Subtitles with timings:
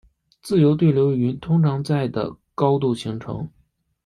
[0.41, 3.47] 自由对流云通常在的高度形成。